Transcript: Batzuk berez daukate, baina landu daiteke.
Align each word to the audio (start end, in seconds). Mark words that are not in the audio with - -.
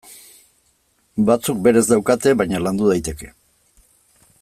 Batzuk 1.27 1.61
berez 1.69 1.85
daukate, 1.91 2.35
baina 2.41 2.63
landu 2.69 2.91
daiteke. 2.95 3.33